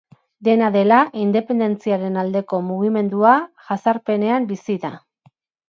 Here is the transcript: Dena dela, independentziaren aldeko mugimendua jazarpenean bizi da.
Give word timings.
Dena 0.45 0.69
dela, 0.75 1.01
independentziaren 1.23 2.17
aldeko 2.23 2.63
mugimendua 2.71 3.37
jazarpenean 3.69 4.51
bizi 4.57 4.81
da. 4.91 4.95